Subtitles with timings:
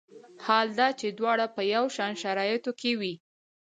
[0.45, 3.13] حال دا چې دواړه په یو شان شرایطو کې وي.